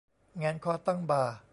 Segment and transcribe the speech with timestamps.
[0.37, 1.23] แหงนคอตั้งบ่า